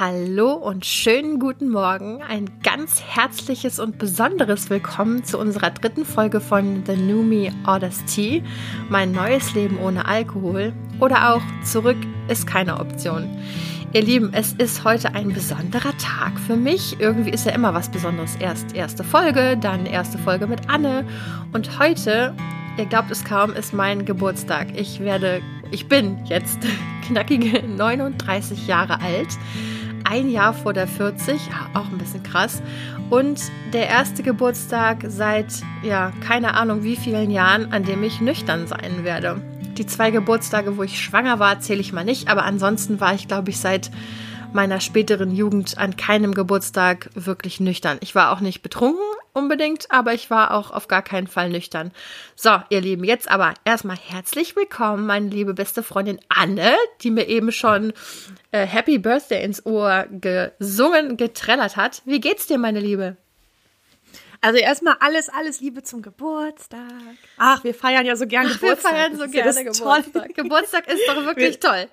[0.00, 2.22] Hallo und schönen guten Morgen.
[2.22, 8.02] Ein ganz herzliches und besonderes Willkommen zu unserer dritten Folge von The New Me Orders
[8.06, 8.42] Tea.
[8.88, 10.72] Mein neues Leben ohne Alkohol.
[11.00, 13.28] Oder auch Zurück ist keine Option.
[13.92, 16.98] Ihr Lieben, es ist heute ein besonderer Tag für mich.
[16.98, 18.36] Irgendwie ist ja immer was Besonderes.
[18.36, 21.06] Erst erste Folge, dann erste Folge mit Anne.
[21.52, 22.34] Und heute,
[22.78, 24.68] ihr glaubt es kaum, ist mein Geburtstag.
[24.78, 26.58] Ich werde, ich bin jetzt
[27.06, 29.28] knackige 39 Jahre alt
[30.04, 31.40] ein Jahr vor der 40,
[31.74, 32.62] auch ein bisschen krass.
[33.10, 33.40] Und
[33.72, 35.46] der erste Geburtstag seit,
[35.82, 39.42] ja, keine Ahnung wie vielen Jahren, an dem ich nüchtern sein werde.
[39.76, 43.28] Die zwei Geburtstage, wo ich schwanger war, zähle ich mal nicht, aber ansonsten war ich,
[43.28, 43.90] glaube ich, seit
[44.52, 47.98] meiner späteren Jugend an keinem Geburtstag wirklich nüchtern.
[48.00, 51.92] Ich war auch nicht betrunken unbedingt, aber ich war auch auf gar keinen Fall nüchtern.
[52.34, 57.28] So, ihr Lieben, jetzt aber erstmal herzlich willkommen, meine liebe beste Freundin Anne, die mir
[57.28, 57.92] eben schon
[58.50, 62.02] äh, Happy Birthday ins Ohr gesungen, getrellert hat.
[62.04, 63.16] Wie geht's dir, meine Liebe?
[64.40, 66.80] Also erstmal alles, alles Liebe zum Geburtstag.
[67.36, 68.92] Ach, wir feiern ja so gern Ach, Geburtstag.
[68.92, 70.12] Wir feiern so gerne Geburtstag.
[70.12, 70.28] Toll.
[70.34, 71.88] Geburtstag ist doch wirklich wir, toll.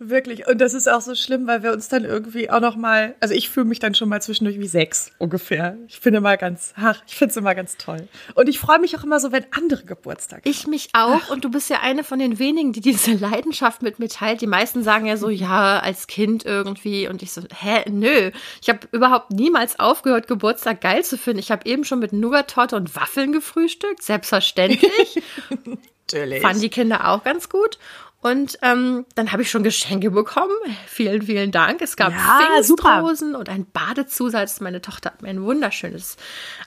[0.00, 0.46] Wirklich.
[0.46, 3.34] Und das ist auch so schlimm, weil wir uns dann irgendwie auch noch mal, also
[3.34, 5.76] ich fühle mich dann schon mal zwischendurch wie sechs ungefähr.
[5.88, 8.06] Ich finde immer ganz, ach, ich finde es immer ganz toll.
[8.34, 10.50] Und ich freue mich auch immer so, wenn andere Geburtstag haben.
[10.50, 11.20] Ich mich auch.
[11.24, 11.30] Ach.
[11.30, 14.40] Und du bist ja eine von den wenigen, die diese Leidenschaft mit mir teilt.
[14.40, 17.08] Die meisten sagen ja so, ja, als Kind irgendwie.
[17.08, 18.30] Und ich so, hä, nö.
[18.62, 21.40] Ich habe überhaupt niemals aufgehört, Geburtstag geil zu finden.
[21.40, 24.04] Ich habe eben schon mit Nougat-Torte und Waffeln gefrühstückt.
[24.04, 25.22] Selbstverständlich.
[26.10, 26.40] Natürlich.
[26.40, 27.78] Fanden die Kinder auch ganz gut.
[28.20, 30.54] Und ähm, dann habe ich schon Geschenke bekommen.
[30.86, 31.80] Vielen, vielen Dank.
[31.80, 34.60] Es gab ja, Pfingstrosen und ein Badezusatz.
[34.60, 36.16] Meine Tochter hat mir ein wunderschönes,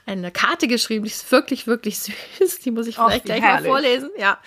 [0.06, 1.04] eine Karte geschrieben.
[1.04, 2.60] Die ist wirklich, wirklich süß.
[2.60, 3.64] Die muss ich vielleicht Och, gleich herrlich.
[3.64, 4.10] mal vorlesen.
[4.16, 4.38] Ja.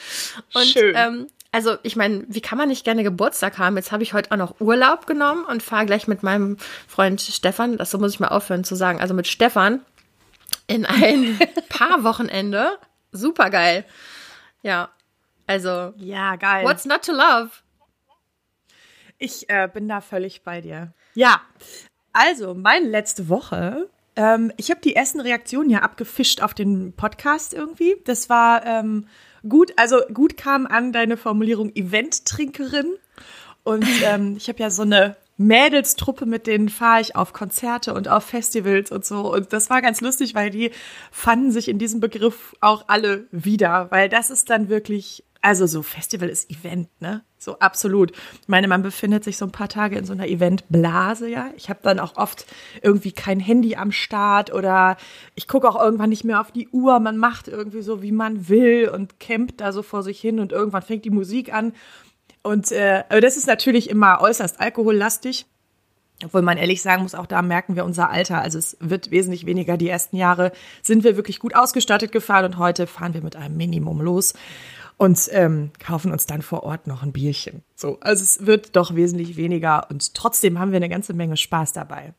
[0.54, 0.96] Und Schön.
[0.98, 3.78] Ähm, also ich meine, wie kann man nicht gerne Geburtstag haben?
[3.78, 7.78] Jetzt habe ich heute auch noch Urlaub genommen und fahre gleich mit meinem Freund Stefan,
[7.78, 9.82] das so muss ich mal aufhören zu sagen, also mit Stefan
[10.68, 11.40] in ein
[11.70, 12.78] paar Wochenende.
[13.14, 13.86] Super geil.
[14.64, 14.90] Ja,
[15.48, 16.66] also, ja, geil.
[16.66, 17.50] What's not to love?
[19.18, 20.94] Ich äh, bin da völlig bei dir.
[21.14, 21.42] Ja,
[22.14, 23.90] also, meine letzte Woche.
[24.16, 27.96] Ähm, ich habe die ersten Reaktionen ja abgefischt auf den Podcast irgendwie.
[28.06, 29.08] Das war ähm,
[29.48, 29.74] gut.
[29.78, 32.94] Also, gut kam an deine Formulierung Event-Trinkerin.
[33.64, 38.08] Und ähm, ich habe ja so eine Mädelstruppe, mit denen fahre ich auf Konzerte und
[38.08, 39.34] auf Festivals und so.
[39.34, 40.72] Und das war ganz lustig, weil die
[41.12, 45.84] fanden sich in diesem Begriff auch alle wieder, weil das ist dann wirklich also so
[45.84, 47.24] Festival ist Event, ne?
[47.38, 48.12] So absolut.
[48.42, 51.52] Ich meine, man befindet sich so ein paar Tage in so einer Eventblase, ja.
[51.56, 52.48] Ich habe dann auch oft
[52.82, 54.98] irgendwie kein Handy am Start oder
[55.36, 57.00] ich gucke auch irgendwann nicht mehr auf die Uhr.
[57.00, 60.52] Man macht irgendwie so, wie man will und campt da so vor sich hin und
[60.52, 61.74] irgendwann fängt die Musik an.
[62.42, 65.46] Und äh, das ist natürlich immer äußerst alkohollastig.
[66.24, 68.42] Obwohl man ehrlich sagen muss, auch da merken wir unser Alter.
[68.42, 69.76] Also es wird wesentlich weniger.
[69.76, 73.58] Die ersten Jahre sind wir wirklich gut ausgestattet gefahren und heute fahren wir mit einem
[73.58, 74.34] Minimum los
[74.98, 77.64] und ähm, kaufen uns dann vor Ort noch ein Bierchen.
[77.76, 81.74] So, also es wird doch wesentlich weniger und trotzdem haben wir eine ganze Menge Spaß
[81.74, 82.14] dabei.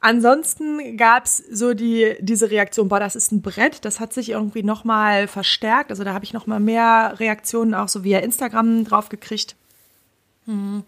[0.00, 4.62] Ansonsten gab's so die, diese Reaktion, boah, das ist ein Brett, das hat sich irgendwie
[4.62, 5.90] nochmal verstärkt.
[5.90, 9.56] Also da habe ich nochmal mehr Reaktionen auch so via Instagram drauf gekriegt.
[10.46, 10.84] Hm.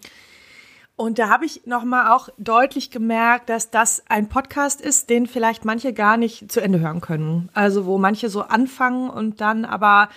[0.95, 5.65] Und da habe ich nochmal auch deutlich gemerkt, dass das ein Podcast ist, den vielleicht
[5.65, 7.49] manche gar nicht zu Ende hören können.
[7.53, 10.09] Also wo manche so anfangen und dann aber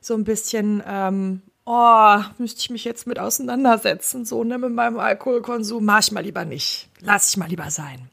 [0.00, 4.98] so ein bisschen, ähm, oh, müsste ich mich jetzt mit auseinandersetzen, so, ne, mit meinem
[4.98, 6.88] Alkoholkonsum, mach ich mal lieber nicht.
[7.00, 8.08] Lass ich mal lieber sein.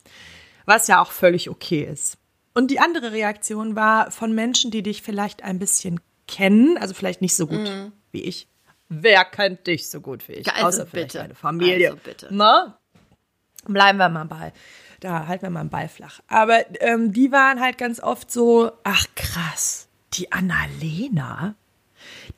[0.65, 2.17] Was ja auch völlig okay ist.
[2.55, 7.21] Und die andere Reaktion war von Menschen, die dich vielleicht ein bisschen kennen, also vielleicht
[7.21, 7.91] nicht so gut mm.
[8.11, 8.47] wie ich.
[8.89, 10.53] Wer kennt dich so gut wie ich?
[10.53, 11.17] Also Außer bitte.
[11.19, 11.89] deine Familie.
[11.89, 12.27] Also bitte.
[12.31, 12.79] Na?
[13.65, 14.53] Bleiben wir mal bei.
[14.99, 16.21] Da halten wir mal einen Ball flach.
[16.27, 21.55] Aber ähm, die waren halt ganz oft so, ach krass, die Annalena,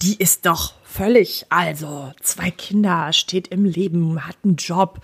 [0.01, 5.01] die ist doch völlig, also zwei Kinder, steht im Leben, hat einen Job,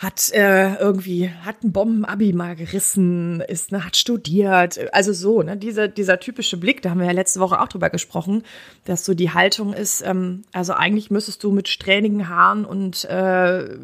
[0.00, 5.58] hat äh, irgendwie, hat ein Bombenabi mal gerissen, ist, ne, hat studiert, also so, ne,
[5.58, 8.42] dieser, dieser typische Blick, da haben wir ja letzte Woche auch drüber gesprochen,
[8.86, 13.76] dass so die Haltung ist, ähm, also eigentlich müsstest du mit strähnigen Haaren und äh,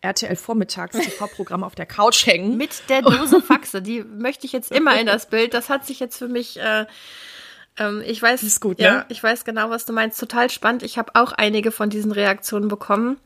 [0.00, 2.56] RTL Vormittags TV-Programm auf der Couch hängen.
[2.56, 5.54] Mit der Dose Faxe, die möchte ich jetzt immer in das Bild.
[5.54, 6.86] Das hat sich jetzt für mich äh,
[7.78, 9.04] ähm, ich weiß, ist gut, ja, ne?
[9.10, 10.18] ich weiß genau, was du meinst.
[10.18, 10.82] Total spannend.
[10.82, 13.16] Ich habe auch einige von diesen Reaktionen bekommen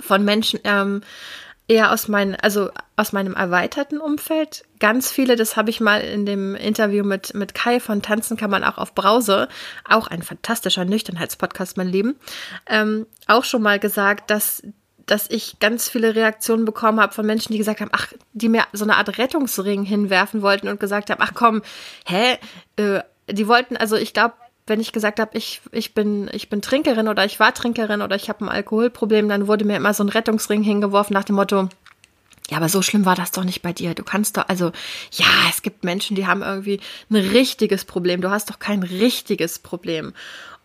[0.00, 1.02] von Menschen, ähm,
[1.68, 4.64] eher aus meinem, also aus meinem erweiterten Umfeld.
[4.78, 8.50] Ganz viele, das habe ich mal in dem Interview mit, mit Kai von Tanzen kann
[8.50, 9.48] man auch auf Brause,
[9.88, 12.16] auch ein fantastischer Nüchternheitspodcast, mein Leben,
[12.66, 14.62] ähm, auch schon mal gesagt, dass
[15.04, 18.62] dass ich ganz viele Reaktionen bekommen habe von Menschen, die gesagt haben, ach, die mir
[18.72, 21.62] so eine Art Rettungsring hinwerfen wollten und gesagt haben, ach komm,
[22.06, 22.38] hä,
[22.76, 24.34] äh, die wollten, also ich glaube,
[24.66, 28.16] wenn ich gesagt habe, ich, ich, bin, ich bin Trinkerin oder ich war Trinkerin oder
[28.16, 31.68] ich habe ein Alkoholproblem, dann wurde mir immer so ein Rettungsring hingeworfen nach dem Motto,
[32.50, 33.94] ja, aber so schlimm war das doch nicht bei dir.
[33.94, 34.72] Du kannst doch, also,
[35.12, 38.20] ja, es gibt Menschen, die haben irgendwie ein richtiges Problem.
[38.20, 40.12] Du hast doch kein richtiges Problem.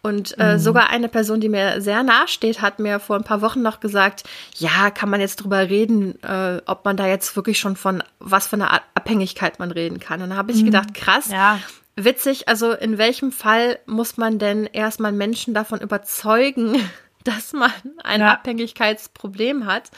[0.02, 0.60] Und äh, mhm.
[0.60, 3.80] sogar eine Person, die mir sehr nahe steht, hat mir vor ein paar Wochen noch
[3.80, 4.24] gesagt,
[4.56, 8.48] ja, kann man jetzt drüber reden, äh, ob man da jetzt wirklich schon von was
[8.48, 10.22] für einer Abhängigkeit man reden kann.
[10.22, 10.66] Und dann habe ich mhm.
[10.66, 11.60] gedacht, krass, ja.
[11.98, 16.80] Witzig, also in welchem Fall muss man denn erstmal Menschen davon überzeugen,
[17.24, 17.72] dass man
[18.04, 18.32] ein ja.
[18.34, 19.92] Abhängigkeitsproblem hat?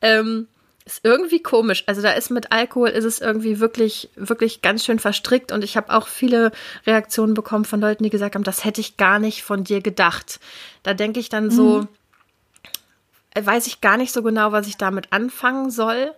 [0.00, 0.48] Ähm,
[0.84, 1.84] ist irgendwie komisch.
[1.86, 5.76] Also da ist mit Alkohol ist es irgendwie wirklich, wirklich ganz schön verstrickt und ich
[5.76, 6.50] habe auch viele
[6.86, 10.40] Reaktionen bekommen von Leuten, die gesagt haben, das hätte ich gar nicht von dir gedacht.
[10.82, 13.46] Da denke ich dann so, mhm.
[13.46, 16.12] weiß ich gar nicht so genau, was ich damit anfangen soll.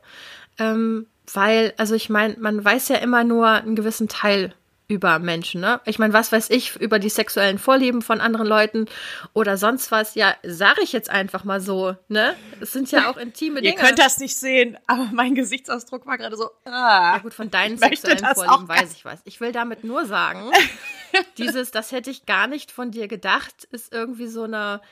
[0.59, 4.55] Ähm, weil, also ich meine, man weiß ja immer nur einen gewissen Teil
[4.87, 5.81] über Menschen, ne?
[5.87, 8.87] Ich meine, was weiß ich über die sexuellen Vorlieben von anderen Leuten
[9.33, 10.15] oder sonst was?
[10.15, 12.35] Ja, sage ich jetzt einfach mal so, ne?
[12.61, 13.75] Es sind ja auch intime Dinge.
[13.75, 16.51] Ihr könnt das nicht sehen, aber mein Gesichtsausdruck war gerade so.
[16.65, 19.21] Ah, ja gut, von deinen sexuellen Vorlieben weiß ich was.
[19.25, 20.51] Ich will damit nur sagen,
[21.39, 24.83] dieses, das hätte ich gar nicht von dir gedacht, ist irgendwie so eine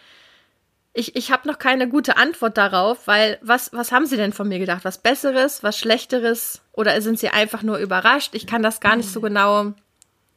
[0.95, 4.49] ich, ich habe noch keine gute Antwort darauf, weil was, was haben Sie denn von
[4.49, 4.85] mir gedacht?
[4.85, 6.63] Was Besseres, was Schlechteres?
[6.73, 8.35] Oder sind Sie einfach nur überrascht?
[8.35, 9.73] Ich kann das gar nicht so genau,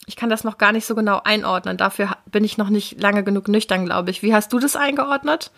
[0.05, 1.77] ich kann das noch gar nicht so genau einordnen.
[1.77, 4.23] Dafür bin ich noch nicht lange genug nüchtern, glaube ich.
[4.23, 5.51] Wie hast du das eingeordnet?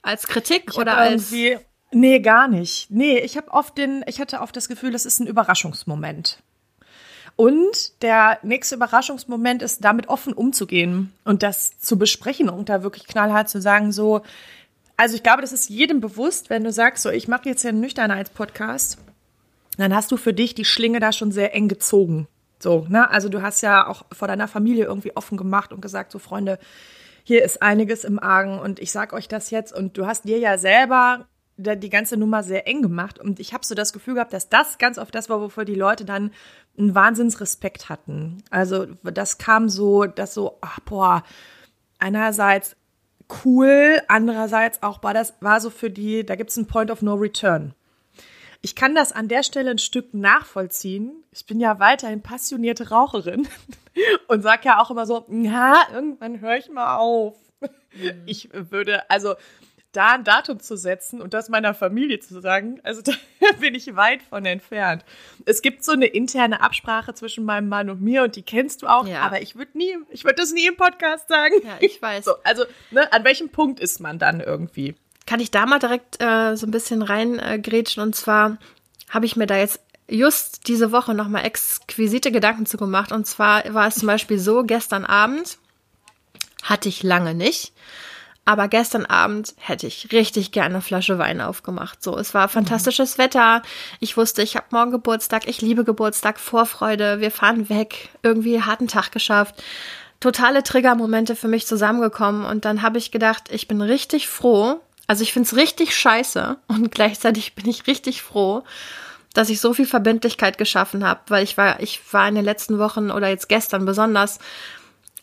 [0.00, 1.32] Als Kritik ich oder als.
[1.92, 2.90] Nee, gar nicht.
[2.90, 6.42] Nee, ich habe oft den, ich hatte oft das Gefühl, das ist ein Überraschungsmoment.
[7.36, 13.06] Und der nächste Überraschungsmoment ist, damit offen umzugehen und das zu besprechen und da wirklich
[13.06, 14.22] knallhart zu sagen, so,
[14.96, 17.68] also ich glaube, das ist jedem bewusst, wenn du sagst, so, ich mache jetzt hier
[17.68, 18.96] einen Nüchternheitspodcast,
[19.76, 22.26] dann hast du für dich die Schlinge da schon sehr eng gezogen.
[22.58, 23.10] So, ne?
[23.10, 26.58] Also du hast ja auch vor deiner Familie irgendwie offen gemacht und gesagt, so Freunde,
[27.22, 30.38] hier ist einiges im Argen und ich sag euch das jetzt und du hast dir
[30.38, 34.32] ja selber die ganze Nummer sehr eng gemacht und ich habe so das Gefühl gehabt,
[34.32, 36.30] dass das ganz oft das war, wofür die Leute dann
[36.78, 38.42] einen Wahnsinnsrespekt hatten.
[38.50, 41.22] Also das kam so, dass so, ach boah,
[41.98, 42.76] einerseits
[43.44, 47.02] cool, andererseits auch war das, war so für die, da gibt es einen Point of
[47.02, 47.74] No Return.
[48.62, 51.24] Ich kann das an der Stelle ein Stück nachvollziehen.
[51.30, 53.48] Ich bin ja weiterhin passionierte Raucherin
[54.28, 57.36] und sag ja auch immer so, ja, irgendwann höre ich mal auf.
[57.60, 58.22] Mhm.
[58.26, 59.34] Ich würde, also
[59.96, 63.12] da ein Datum zu setzen und das meiner Familie zu sagen, also da
[63.60, 65.04] bin ich weit von entfernt.
[65.44, 68.86] Es gibt so eine interne Absprache zwischen meinem Mann und mir und die kennst du
[68.86, 69.22] auch, ja.
[69.22, 71.54] aber ich würde nie, ich würde das nie im Podcast sagen.
[71.64, 72.16] Ja, ich weiß.
[72.26, 74.96] So, also, ne, an welchem Punkt ist man dann irgendwie?
[75.26, 78.58] Kann ich da mal direkt äh, so ein bisschen reingrätschen äh, und zwar
[79.10, 83.62] habe ich mir da jetzt just diese Woche nochmal exquisite Gedanken zu gemacht und zwar
[83.72, 85.58] war es zum Beispiel so, gestern Abend
[86.64, 87.72] hatte ich lange nicht.
[88.48, 92.00] Aber gestern Abend hätte ich richtig gerne eine Flasche Wein aufgemacht.
[92.00, 93.22] So, es war fantastisches mhm.
[93.22, 93.62] Wetter.
[93.98, 95.48] Ich wusste, ich habe morgen Geburtstag.
[95.48, 97.20] Ich liebe Geburtstag, Vorfreude.
[97.20, 98.08] Wir fahren weg.
[98.22, 99.62] Irgendwie harten Tag geschafft.
[100.20, 102.44] Totale Triggermomente für mich zusammengekommen.
[102.44, 104.80] Und dann habe ich gedacht, ich bin richtig froh.
[105.08, 106.56] Also ich finde es richtig scheiße.
[106.68, 108.62] Und gleichzeitig bin ich richtig froh,
[109.34, 111.20] dass ich so viel Verbindlichkeit geschaffen habe.
[111.26, 114.38] Weil ich war, ich war in den letzten Wochen oder jetzt gestern besonders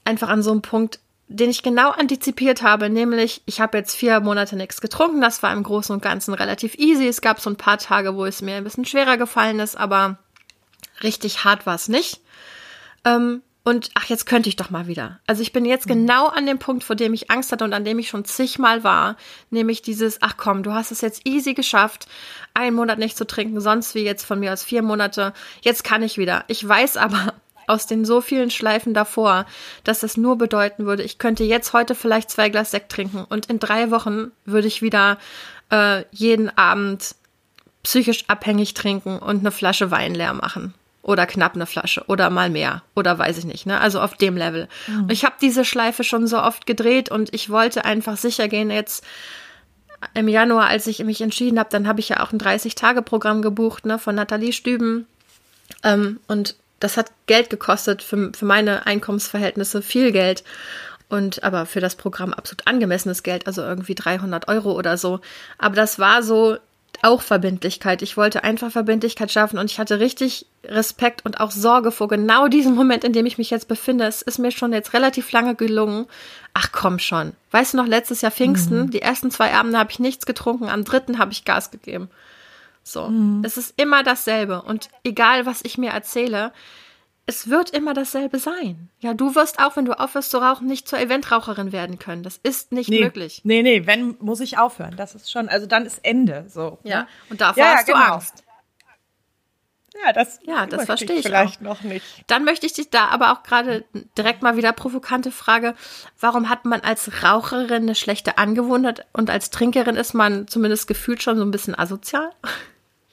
[0.04, 4.20] einfach an so einem Punkt, den ich genau antizipiert habe, nämlich ich habe jetzt vier
[4.20, 5.22] Monate nichts getrunken.
[5.22, 7.08] Das war im Großen und Ganzen relativ easy.
[7.08, 10.18] Es gab so ein paar Tage, wo es mir ein bisschen schwerer gefallen ist, aber
[11.02, 12.22] richtig hart war es nicht.
[13.06, 15.22] Ähm, und ach, jetzt könnte ich doch mal wieder.
[15.26, 15.94] Also ich bin jetzt mhm.
[15.94, 18.84] genau an dem Punkt, vor dem ich Angst hatte und an dem ich schon zigmal
[18.84, 19.16] war,
[19.50, 22.08] nämlich dieses, ach komm, du hast es jetzt easy geschafft,
[22.54, 25.34] einen Monat nicht zu trinken, sonst wie jetzt von mir aus vier Monate.
[25.62, 26.44] Jetzt kann ich wieder.
[26.48, 27.34] Ich weiß aber,
[27.68, 29.46] aus den so vielen Schleifen davor,
[29.84, 33.48] dass das nur bedeuten würde, ich könnte jetzt heute vielleicht zwei Glas Sekt trinken und
[33.48, 35.18] in drei Wochen würde ich wieder
[35.70, 37.16] äh, jeden Abend
[37.84, 40.74] psychisch abhängig trinken und eine Flasche Wein leer machen.
[41.02, 43.82] Oder knapp eine Flasche oder mal mehr oder weiß ich nicht, ne?
[43.82, 44.70] Also auf dem Level.
[44.88, 45.10] Mhm.
[45.10, 49.04] Ich habe diese Schleife schon so oft gedreht und ich wollte einfach sicher gehen jetzt
[50.14, 53.86] im Januar, als ich mich entschieden habe, dann habe ich ja auch ein 30-Tage-Programm gebucht,
[53.86, 55.08] ne, von Nathalie Stüben.
[55.84, 60.44] Ähm, und das hat Geld gekostet, für, für meine Einkommensverhältnisse viel Geld.
[61.10, 65.20] Und aber für das Programm absolut angemessenes Geld, also irgendwie 300 Euro oder so.
[65.60, 66.58] Aber das war so
[67.02, 68.02] auch Verbindlichkeit.
[68.02, 72.48] Ich wollte einfach Verbindlichkeit schaffen und ich hatte richtig Respekt und auch Sorge vor genau
[72.48, 74.06] diesem Moment, in dem ich mich jetzt befinde.
[74.06, 76.06] Es ist mir schon jetzt relativ lange gelungen.
[76.54, 77.34] Ach komm schon.
[77.52, 78.92] Weißt du noch, letztes Jahr Pfingsten, mhm.
[78.92, 82.10] die ersten zwei Abende habe ich nichts getrunken, am dritten habe ich Gas gegeben.
[82.84, 83.08] So.
[83.08, 83.44] Mhm.
[83.46, 84.62] Es ist immer dasselbe.
[84.62, 86.52] Und egal, was ich mir erzähle,
[87.26, 88.90] es wird immer dasselbe sein.
[89.00, 92.24] Ja, du wirst auch, wenn du aufhörst zu rauchen, nicht zur Eventraucherin werden können.
[92.24, 93.42] Das ist nicht nee, möglich.
[93.46, 94.96] Nee, nee, wenn, muss ich aufhören.
[94.98, 96.80] Das ist schon, also dann ist Ende, so.
[96.84, 97.08] Ja, ne?
[97.30, 98.08] und davor ja, hast ja, genau.
[98.08, 98.44] du Angst.
[100.04, 101.66] Ja, das, ja, das verstehe ich vielleicht auch.
[101.66, 102.04] noch nicht.
[102.28, 103.86] Dann möchte ich dich da aber auch gerade
[104.18, 105.76] direkt mal wieder provokante Frage.
[106.20, 111.22] Warum hat man als Raucherin eine schlechte Angewohnheit und als Trinkerin ist man zumindest gefühlt
[111.22, 112.32] schon so ein bisschen asozial?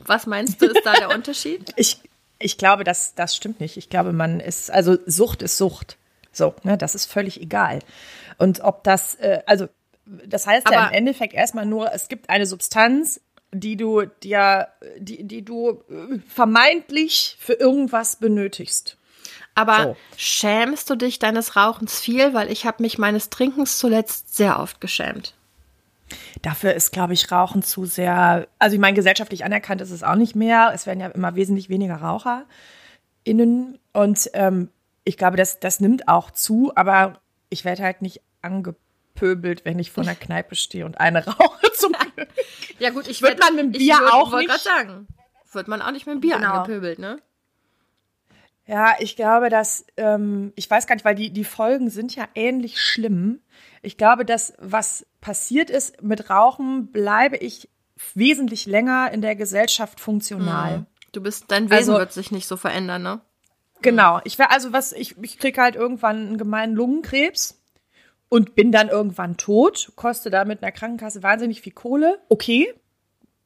[0.07, 1.73] Was meinst du, ist da der Unterschied?
[1.77, 2.01] Ich,
[2.39, 3.77] ich glaube, das, das stimmt nicht.
[3.77, 5.97] Ich glaube, man ist, also Sucht ist Sucht.
[6.33, 7.81] So, ne, das ist völlig egal.
[8.39, 9.69] Und ob das, äh, also,
[10.07, 13.21] das heißt Aber ja im Endeffekt erstmal nur, es gibt eine Substanz,
[13.53, 18.97] die du dir, die, die du äh, vermeintlich für irgendwas benötigst.
[19.55, 19.97] Aber so.
[20.17, 22.33] schämst du dich deines Rauchens viel?
[22.33, 25.35] Weil ich habe mich meines Trinkens zuletzt sehr oft geschämt.
[26.43, 30.15] Dafür ist, glaube ich, Rauchen zu sehr, also ich meine, gesellschaftlich anerkannt ist es auch
[30.15, 30.73] nicht mehr.
[30.75, 32.47] Es werden ja immer wesentlich weniger Raucher
[33.25, 33.79] innen.
[33.93, 34.71] Und ähm,
[35.05, 39.91] ich glaube, das, das nimmt auch zu, aber ich werde halt nicht angepöbelt, wenn ich
[39.91, 42.29] vor einer Kneipe stehe und eine rauche zum Glück.
[42.79, 44.49] Ja gut, ich würde man mit dem Bier würd, auch nicht.
[44.49, 45.09] gerade sagen,
[45.53, 46.53] wird man auch nicht mit dem Bier genau.
[46.55, 47.21] angepöbelt, ne?
[48.67, 52.29] Ja, ich glaube, dass, ähm, ich weiß gar nicht, weil die, die Folgen sind ja
[52.37, 53.41] ähnlich schlimm.
[53.83, 57.69] Ich glaube, dass was passiert ist mit Rauchen, bleibe ich
[58.15, 60.79] wesentlich länger in der Gesellschaft funktional.
[60.79, 60.87] Mhm.
[61.13, 63.21] Du bist, dein Wesen also, wird sich nicht so verändern, ne?
[63.83, 64.21] Genau.
[64.25, 67.61] Ich wäre also was, ich, ich krieg halt irgendwann einen gemeinen Lungenkrebs
[68.29, 72.21] und bin dann irgendwann tot, koste da mit einer Krankenkasse wahnsinnig viel Kohle.
[72.29, 72.73] Okay.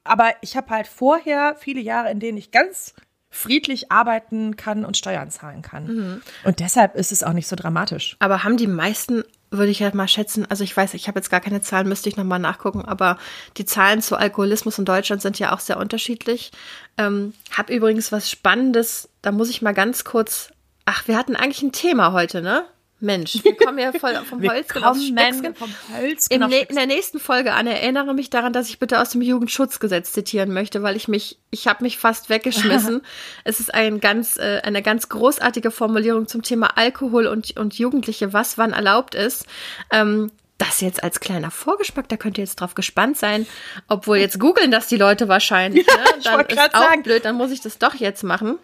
[0.02, 2.94] Aber ich habe halt vorher viele Jahre, in denen ich ganz
[3.30, 5.86] friedlich arbeiten kann und Steuern zahlen kann.
[5.86, 6.22] Mhm.
[6.44, 8.16] Und deshalb ist es auch nicht so dramatisch.
[8.20, 9.24] Aber haben die meisten,
[9.56, 12.08] würde ich halt mal schätzen, also ich weiß, ich habe jetzt gar keine Zahlen, müsste
[12.08, 13.18] ich nochmal nachgucken, aber
[13.56, 16.52] die Zahlen zu Alkoholismus in Deutschland sind ja auch sehr unterschiedlich.
[16.98, 20.50] Ähm, hab übrigens was Spannendes, da muss ich mal ganz kurz,
[20.84, 22.64] ach, wir hatten eigentlich ein Thema heute, ne?
[23.04, 27.66] Mensch, wir kommen ja voll vom Holz vom Holz in, in der nächsten Folge an
[27.66, 31.68] erinnere mich daran, dass ich bitte aus dem Jugendschutzgesetz zitieren möchte, weil ich mich, ich
[31.68, 33.02] habe mich fast weggeschmissen.
[33.44, 38.32] es ist ein ganz, äh, eine ganz großartige Formulierung zum Thema Alkohol und, und Jugendliche,
[38.32, 39.46] was wann erlaubt ist.
[39.92, 43.46] Ähm, das jetzt als kleiner Vorgeschmack, da könnt ihr jetzt drauf gespannt sein.
[43.88, 45.86] Obwohl jetzt googeln das die Leute wahrscheinlich.
[45.94, 46.46] Ja, ne?
[46.46, 47.02] Dann ist auch sagen.
[47.02, 48.58] blöd, dann muss ich das doch jetzt machen.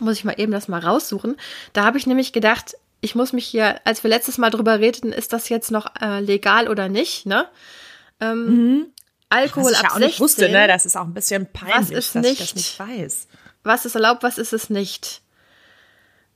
[0.00, 1.36] Muss ich mal eben das mal raussuchen.
[1.72, 5.12] Da habe ich nämlich gedacht, ich muss mich hier, als wir letztes Mal drüber redeten,
[5.12, 7.48] ist das jetzt noch äh, legal oder nicht, ne?
[8.20, 8.86] Ähm, mhm.
[9.28, 10.08] Alkohol was ich ab ja auch 16.
[10.08, 10.66] Nicht wusste, ne?
[10.66, 13.28] Das ist auch ein bisschen peinlich, was ist dass nicht, ich das nicht weiß.
[13.62, 15.20] Was ist erlaubt, was ist es nicht?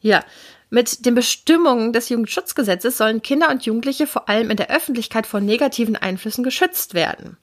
[0.00, 0.24] Ja,
[0.70, 5.40] mit den Bestimmungen des Jugendschutzgesetzes sollen Kinder und Jugendliche vor allem in der Öffentlichkeit vor
[5.40, 7.36] negativen Einflüssen geschützt werden.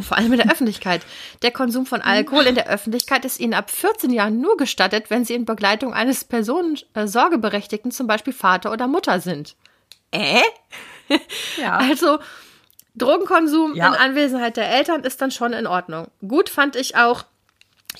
[0.00, 1.02] Vor allem in der Öffentlichkeit.
[1.42, 5.24] Der Konsum von Alkohol in der Öffentlichkeit ist ihnen ab 14 Jahren nur gestattet, wenn
[5.24, 9.56] sie in Begleitung eines Personensorgeberechtigten, zum Beispiel Vater oder Mutter sind.
[10.10, 10.40] Äh?
[11.58, 11.78] Ja.
[11.78, 12.18] Also,
[12.96, 13.88] Drogenkonsum ja.
[13.88, 16.08] in Anwesenheit der Eltern ist dann schon in Ordnung.
[16.26, 17.24] Gut fand ich auch,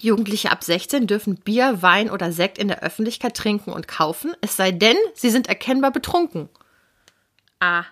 [0.00, 4.56] Jugendliche ab 16 dürfen Bier, Wein oder Sekt in der Öffentlichkeit trinken und kaufen, es
[4.56, 6.48] sei denn, sie sind erkennbar betrunken.
[7.60, 7.86] Aha.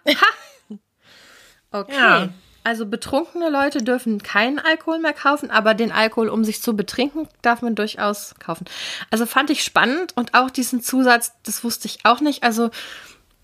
[1.70, 1.96] Okay.
[1.96, 2.28] Ja.
[2.64, 7.28] Also betrunkene Leute dürfen keinen Alkohol mehr kaufen, aber den Alkohol, um sich zu betrinken,
[7.42, 8.66] darf man durchaus kaufen.
[9.10, 12.44] Also fand ich spannend und auch diesen Zusatz, das wusste ich auch nicht.
[12.44, 12.70] Also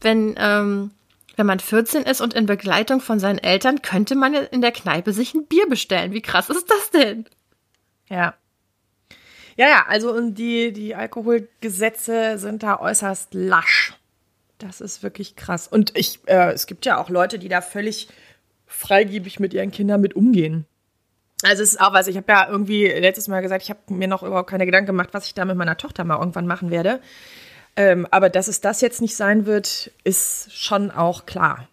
[0.01, 0.93] wenn, ähm,
[1.37, 5.13] wenn man 14 ist und in Begleitung von seinen Eltern, könnte man in der Kneipe
[5.13, 6.13] sich ein Bier bestellen.
[6.13, 7.27] Wie krass ist das denn?
[8.09, 8.35] Ja.
[9.57, 13.95] Ja, ja, also und die, die Alkoholgesetze sind da äußerst lasch.
[14.59, 15.67] Das ist wirklich krass.
[15.67, 18.09] Und ich, äh, es gibt ja auch Leute, die da völlig
[18.69, 20.67] freigebig mit ihren Kindern mit umgehen.
[21.43, 24.09] Also es ist auch was, ich habe ja irgendwie letztes Mal gesagt, ich habe mir
[24.09, 27.01] noch überhaupt keine Gedanken gemacht, was ich da mit meiner Tochter mal irgendwann machen werde.
[27.77, 31.69] Ähm, aber dass es das jetzt nicht sein wird, ist schon auch klar.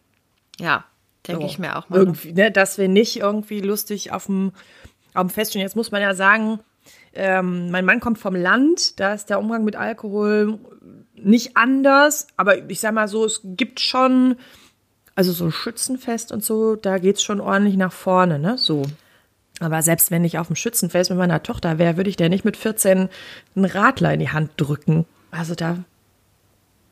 [0.59, 0.85] Ja,
[1.27, 1.47] denke so.
[1.47, 1.97] ich mir auch mal.
[1.97, 4.51] Irgendwie, ne, dass wir nicht irgendwie lustig auf dem,
[5.15, 5.61] auf dem Fest stehen.
[5.61, 6.59] Jetzt muss man ja sagen,
[7.13, 10.59] ähm, mein Mann kommt vom Land, da ist der Umgang mit Alkohol
[11.15, 14.35] nicht anders, aber ich sag mal so, es gibt schon
[15.15, 18.57] also so Schützenfest und so, da geht's schon ordentlich nach vorne, ne?
[18.57, 18.84] So.
[19.62, 22.43] Aber selbst wenn ich auf dem Schützenfest mit meiner Tochter wäre, würde ich der nicht
[22.43, 23.10] mit 14
[23.55, 25.05] einen Radler in die Hand drücken.
[25.31, 25.77] Also da,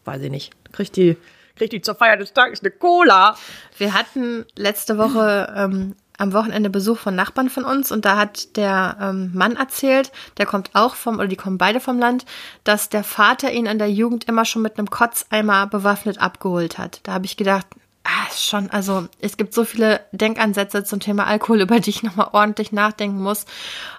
[0.05, 1.17] weiß ich nicht, kriegt die,
[1.57, 3.35] kriegt die zur Feier des Tages eine Cola.
[3.77, 8.55] Wir hatten letzte Woche ähm, am Wochenende Besuch von Nachbarn von uns und da hat
[8.55, 12.25] der ähm, Mann erzählt, der kommt auch vom, oder die kommen beide vom Land,
[12.63, 17.01] dass der Vater ihn in der Jugend immer schon mit einem Kotzeimer bewaffnet abgeholt hat.
[17.03, 17.67] Da habe ich gedacht,
[18.03, 22.29] ah, schon, also es gibt so viele Denkansätze zum Thema Alkohol, über die ich nochmal
[22.31, 23.45] ordentlich nachdenken muss.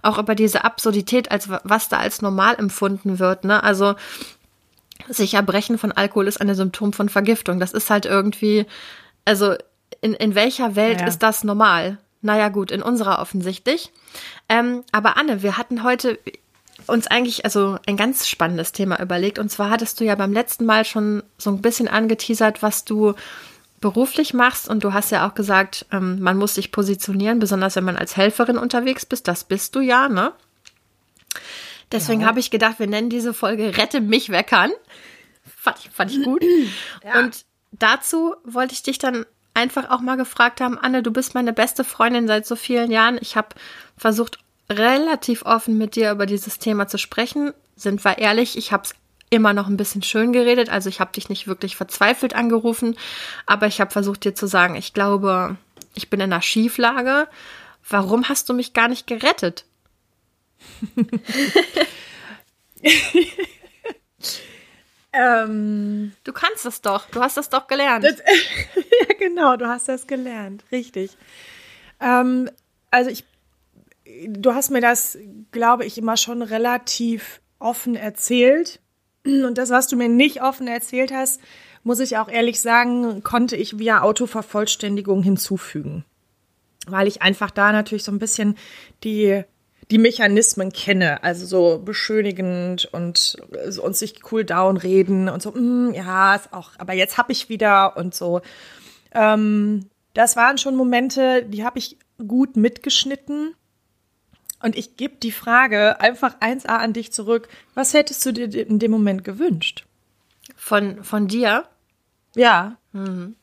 [0.02, 3.44] Auch über diese Absurdität, als was da als normal empfunden wird.
[3.44, 3.62] Ne?
[3.62, 3.94] Also
[5.08, 7.60] sich erbrechen von Alkohol ist ein Symptom von Vergiftung.
[7.60, 8.66] Das ist halt irgendwie,
[9.24, 9.54] also
[10.00, 11.06] in, in welcher Welt ja.
[11.06, 11.98] ist das normal?
[12.22, 13.92] Naja, gut, in unserer offensichtlich.
[14.48, 16.18] Ähm, aber Anne, wir hatten heute
[16.86, 19.38] uns eigentlich also ein ganz spannendes Thema überlegt.
[19.38, 23.14] Und zwar hattest du ja beim letzten Mal schon so ein bisschen angeteasert, was du
[23.84, 24.66] beruflich machst.
[24.66, 28.16] Und du hast ja auch gesagt, ähm, man muss sich positionieren, besonders wenn man als
[28.16, 29.28] Helferin unterwegs bist.
[29.28, 30.32] Das bist du ja, ne?
[31.92, 32.26] Deswegen ja.
[32.26, 34.72] habe ich gedacht, wir nennen diese Folge Rette mich, wer kann.
[35.44, 36.42] Fand ich, fand ich gut.
[37.04, 37.18] Ja.
[37.18, 41.52] Und dazu wollte ich dich dann einfach auch mal gefragt haben, Anne, du bist meine
[41.52, 43.18] beste Freundin seit so vielen Jahren.
[43.20, 43.48] Ich habe
[43.98, 44.38] versucht,
[44.70, 47.52] relativ offen mit dir über dieses Thema zu sprechen.
[47.76, 48.94] Sind wir ehrlich, ich habe es
[49.30, 50.68] immer noch ein bisschen schön geredet.
[50.68, 52.96] Also ich habe dich nicht wirklich verzweifelt angerufen,
[53.46, 55.56] aber ich habe versucht dir zu sagen, ich glaube,
[55.94, 57.28] ich bin in einer Schieflage.
[57.88, 59.64] Warum hast du mich gar nicht gerettet?
[65.12, 67.08] ähm, du kannst es doch.
[67.10, 68.04] Du hast das doch gelernt.
[68.04, 68.16] Das,
[68.76, 70.64] ja, genau, du hast das gelernt.
[70.72, 71.16] Richtig.
[72.00, 72.50] Ähm,
[72.90, 73.24] also ich,
[74.26, 75.18] du hast mir das,
[75.52, 78.80] glaube ich, immer schon relativ offen erzählt.
[79.24, 81.40] Und das, was du mir nicht offen erzählt hast,
[81.82, 86.04] muss ich auch ehrlich sagen, konnte ich via Autovervollständigung hinzufügen.
[86.86, 88.56] Weil ich einfach da natürlich so ein bisschen
[89.02, 89.44] die
[89.90, 93.36] die Mechanismen kenne, also so beschönigend und,
[93.82, 97.48] und sich cool down reden und so, mm, ja, ist auch, aber jetzt hab ich
[97.48, 98.40] wieder und so.
[99.12, 103.54] Ähm, das waren schon Momente, die habe ich gut mitgeschnitten.
[104.64, 107.48] Und ich gebe die Frage einfach 1a an dich zurück.
[107.74, 109.84] Was hättest du dir in dem Moment gewünscht?
[110.56, 111.68] Von, von dir?
[112.34, 112.78] Ja.
[112.92, 113.36] Mhm.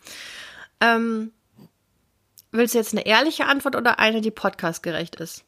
[0.80, 1.32] Ähm,
[2.50, 5.44] willst du jetzt eine ehrliche Antwort oder eine, die podcastgerecht ist?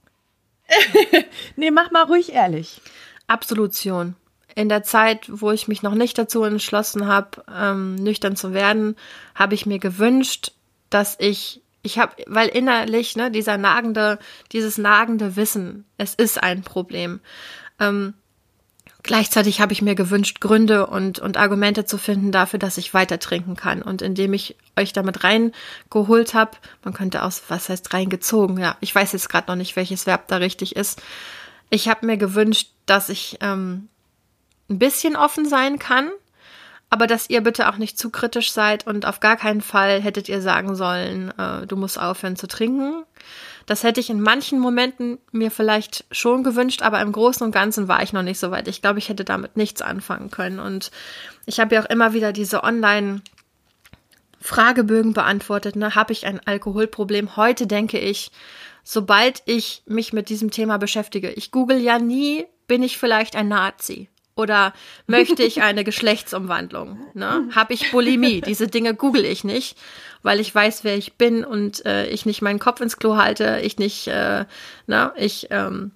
[1.56, 2.80] nee, mach mal ruhig ehrlich.
[3.25, 4.15] Absolution.
[4.53, 8.96] In der Zeit, wo ich mich noch nicht dazu entschlossen habe, ähm, nüchtern zu werden,
[9.33, 10.51] habe ich mir gewünscht,
[10.92, 14.17] dass ich, ich habe, weil innerlich, ne, dieser nagende,
[14.51, 17.19] dieses nagende Wissen, es ist ein Problem.
[17.79, 18.15] Ähm,
[19.03, 23.19] Gleichzeitig habe ich mir gewünscht, Gründe und, und Argumente zu finden dafür, dass ich weiter
[23.19, 23.81] trinken kann.
[23.81, 26.51] Und indem ich euch damit reingeholt habe,
[26.85, 30.29] man könnte auch, was heißt reingezogen, ja, ich weiß jetzt gerade noch nicht, welches Verb
[30.29, 31.01] da richtig ist.
[31.69, 33.89] Ich habe mir gewünscht, dass ich ähm,
[34.69, 36.09] ein bisschen offen sein kann,
[36.94, 40.29] aber dass ihr bitte auch nicht zu kritisch seid und auf gar keinen Fall hättet
[40.29, 43.03] ihr sagen sollen, äh, du musst aufhören zu trinken.
[43.66, 47.88] Das hätte ich in manchen Momenten mir vielleicht schon gewünscht, aber im Großen und Ganzen
[47.88, 48.68] war ich noch nicht so weit.
[48.68, 50.60] Ich glaube, ich hätte damit nichts anfangen können.
[50.60, 50.92] Und
[51.48, 53.22] ich habe ja auch immer wieder diese Online-
[54.40, 57.38] Fragebögen beantwortet, ne, habe ich ein Alkoholproblem?
[57.38, 58.29] Heute denke ich,
[58.84, 63.48] sobald ich mich mit diesem Thema beschäftige, ich google ja nie, bin ich vielleicht ein
[63.48, 64.10] Nazi?
[64.35, 64.74] Oder
[65.05, 67.00] möchte ich eine Geschlechtsumwandlung?
[67.13, 67.50] Ne?
[67.53, 68.41] Habe ich Bulimie?
[68.41, 69.77] Diese Dinge google ich nicht,
[70.24, 73.59] weil ich weiß, wer ich bin und äh, ich nicht meinen Kopf ins Klo halte,
[73.63, 74.46] ich nicht, äh,
[74.87, 75.91] ne, ich ähm,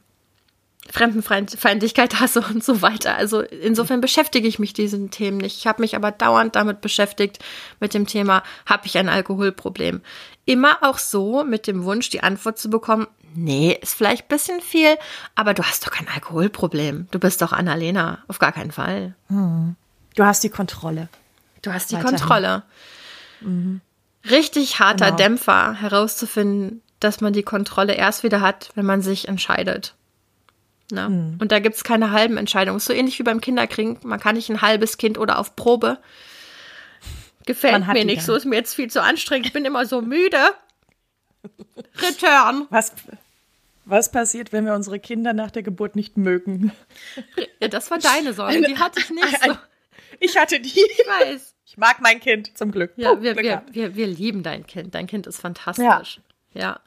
[0.89, 3.15] Fremdenfeindlichkeit hasse und so weiter.
[3.15, 5.57] Also insofern beschäftige ich mich diesen Themen nicht.
[5.57, 7.39] Ich habe mich aber dauernd damit beschäftigt,
[7.79, 10.01] mit dem Thema, habe ich ein Alkoholproblem?
[10.47, 13.05] Immer auch so mit dem Wunsch, die Antwort zu bekommen,
[13.35, 14.97] nee, ist vielleicht ein bisschen viel,
[15.35, 17.07] aber du hast doch kein Alkoholproblem.
[17.11, 19.13] Du bist doch Annalena, auf gar keinen Fall.
[19.27, 19.75] Hm.
[20.15, 21.09] Du hast die Kontrolle.
[21.61, 22.17] Du hast die Weiterhin.
[22.17, 22.63] Kontrolle.
[23.41, 23.81] Mhm.
[24.29, 25.17] Richtig harter genau.
[25.17, 29.95] Dämpfer herauszufinden, dass man die Kontrolle erst wieder hat, wenn man sich entscheidet.
[30.91, 31.09] Ne?
[31.09, 31.37] Mhm.
[31.39, 32.79] Und da gibt es keine halben Entscheidungen.
[32.79, 33.97] So ähnlich wie beim Kinderkriegen.
[34.03, 35.99] Man kann nicht ein halbes Kind oder auf Probe.
[37.47, 38.19] Gefällt mir nicht.
[38.19, 38.25] Dann.
[38.25, 39.47] So ist mir jetzt viel zu anstrengend.
[39.47, 40.37] Ich bin immer so müde.
[41.95, 42.67] Return.
[42.69, 42.93] Was,
[43.85, 46.71] was passiert, wenn wir unsere Kinder nach der Geburt nicht mögen?
[47.59, 48.61] Ja, das war deine Sorge.
[48.61, 49.57] Die hatte ich nicht so.
[50.19, 50.69] Ich hatte die.
[50.69, 51.55] Ich weiß.
[51.65, 52.93] Ich mag mein Kind zum Glück.
[52.95, 54.95] Ja, wir, wir, wir, wir, lieben dein Kind.
[54.95, 55.83] Dein Kind ist fantastisch.
[55.83, 56.23] Ja.
[56.57, 56.79] Ja.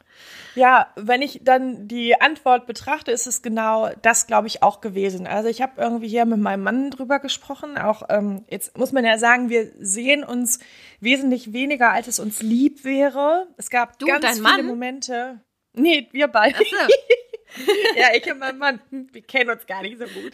[0.53, 5.25] Ja, wenn ich dann die Antwort betrachte, ist es genau das, glaube ich, auch gewesen.
[5.25, 7.77] Also ich habe irgendwie hier mit meinem Mann drüber gesprochen.
[7.77, 10.59] Auch ähm, jetzt muss man ja sagen, wir sehen uns
[10.99, 13.47] wesentlich weniger, als es uns lieb wäre.
[13.55, 14.65] Es gab du, ganz viele Mann?
[14.65, 15.39] Momente.
[15.73, 16.57] Nee, wir beide.
[16.57, 17.73] So.
[17.95, 20.33] ja, ich und mein Mann, wir kennen uns gar nicht so gut.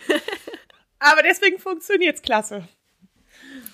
[1.00, 2.68] Aber deswegen funktioniert's klasse.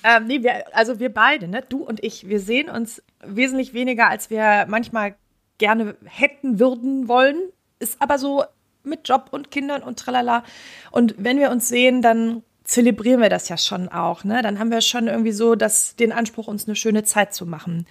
[0.04, 4.10] Ähm, nee, wir, also wir beide, ne, du und ich, wir sehen uns wesentlich weniger,
[4.10, 5.16] als wir manchmal
[5.58, 7.38] gerne hätten, würden, wollen.
[7.80, 8.44] Ist aber so
[8.84, 10.44] mit Job und Kindern und tralala.
[10.92, 14.24] Und wenn wir uns sehen, dann zelebrieren wir das ja schon auch.
[14.24, 14.42] Ne?
[14.42, 17.86] Dann haben wir schon irgendwie so das, den Anspruch, uns eine schöne Zeit zu machen.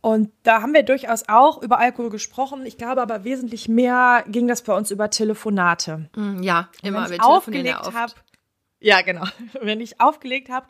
[0.00, 2.66] Und da haben wir durchaus auch über Alkohol gesprochen.
[2.66, 6.10] Ich glaube aber wesentlich mehr ging das bei uns über Telefonate.
[6.16, 7.04] Mm, ja, immer.
[7.08, 8.12] Wenn ich aufgelegt habe.
[8.80, 9.24] Ja, genau.
[9.60, 10.66] Wenn ich aufgelegt habe,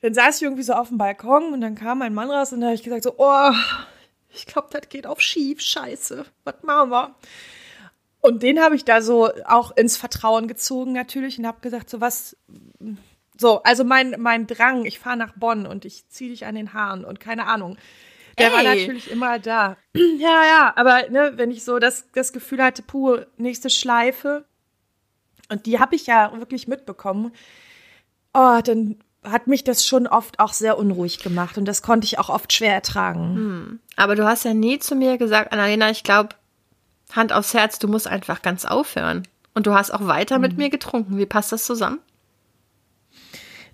[0.00, 2.60] dann saß ich irgendwie so auf dem Balkon und dann kam mein Mann raus und
[2.60, 3.50] da habe ich gesagt so, oh,
[4.36, 7.14] ich glaube, das geht auf schief, scheiße, was machen wir?
[8.20, 12.00] Und den habe ich da so auch ins Vertrauen gezogen natürlich und habe gesagt, so
[12.00, 12.36] was,
[13.38, 16.72] so, also mein, mein Drang, ich fahre nach Bonn und ich ziehe dich an den
[16.72, 17.76] Haaren und keine Ahnung.
[18.38, 18.52] Der Ey.
[18.52, 19.76] war natürlich immer da.
[19.94, 24.44] ja, ja, aber ne, wenn ich so das, das Gefühl hatte, puh, nächste Schleife,
[25.48, 27.32] und die habe ich ja wirklich mitbekommen,
[28.34, 28.98] oh, dann
[29.30, 32.52] hat mich das schon oft auch sehr unruhig gemacht und das konnte ich auch oft
[32.52, 33.36] schwer ertragen.
[33.36, 33.80] Hm.
[33.96, 36.30] Aber du hast ja nie zu mir gesagt, Annalena, ich glaube,
[37.12, 39.26] Hand aufs Herz, du musst einfach ganz aufhören.
[39.54, 40.42] Und du hast auch weiter mhm.
[40.42, 41.16] mit mir getrunken.
[41.16, 41.98] Wie passt das zusammen?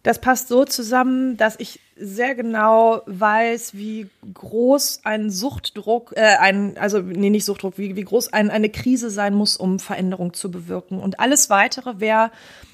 [0.03, 6.77] Das passt so zusammen, dass ich sehr genau weiß, wie groß ein Suchtdruck, äh, ein,
[6.77, 10.51] also nee, nicht Suchtdruck, wie, wie groß ein, eine Krise sein muss, um Veränderung zu
[10.51, 10.99] bewirken.
[10.99, 12.33] Und alles weitere wäre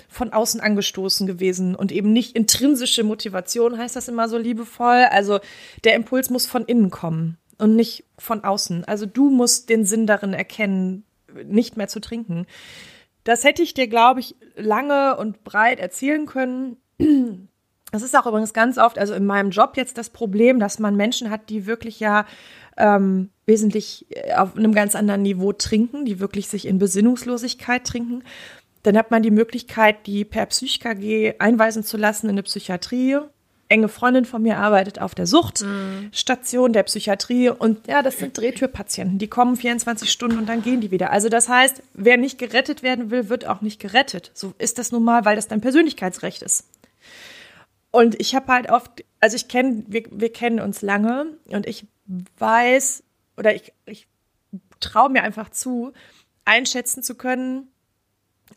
[0.08, 5.04] von außen angestoßen gewesen und eben nicht intrinsische Motivation, heißt das immer so liebevoll.
[5.10, 5.40] Also
[5.84, 8.84] der Impuls muss von innen kommen und nicht von außen.
[8.84, 11.04] Also du musst den Sinn darin erkennen,
[11.44, 12.46] nicht mehr zu trinken.
[13.24, 16.78] Das hätte ich dir, glaube ich, lange und breit erzählen können.
[17.90, 20.94] Das ist auch übrigens ganz oft, also in meinem Job jetzt das Problem, dass man
[20.94, 22.26] Menschen hat, die wirklich ja
[22.76, 28.24] ähm, wesentlich äh, auf einem ganz anderen Niveau trinken, die wirklich sich in Besinnungslosigkeit trinken.
[28.82, 33.18] Dann hat man die Möglichkeit, die per PsychKG einweisen zu lassen in eine Psychiatrie
[33.68, 39.18] enge Freundin von mir arbeitet auf der Suchtstation der Psychiatrie und ja, das sind Drehtürpatienten.
[39.18, 41.12] Die kommen 24 Stunden und dann gehen die wieder.
[41.12, 44.30] Also das heißt, wer nicht gerettet werden will, wird auch nicht gerettet.
[44.34, 46.64] So ist das nun mal, weil das dein Persönlichkeitsrecht ist.
[47.90, 51.86] Und ich habe halt oft, also ich kenne, wir, wir kennen uns lange und ich
[52.38, 53.02] weiß
[53.36, 54.08] oder ich, ich
[54.80, 55.92] traue mir einfach zu,
[56.44, 57.68] einschätzen zu können,